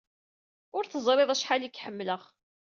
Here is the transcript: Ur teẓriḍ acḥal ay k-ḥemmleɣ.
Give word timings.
Ur 0.77 0.83
teẓriḍ 0.85 1.29
acḥal 1.31 1.63
ay 1.65 1.71
k-ḥemmleɣ. 1.71 2.21